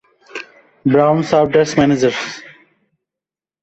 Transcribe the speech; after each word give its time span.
Brown 0.83 1.23
served 1.23 1.55
as 1.57 1.77
managers. 1.77 2.41